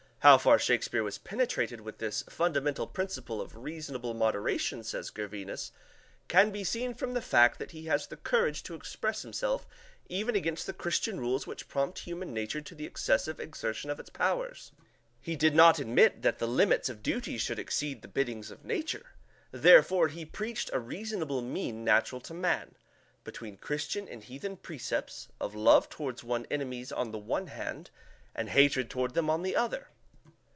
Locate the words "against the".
10.35-10.73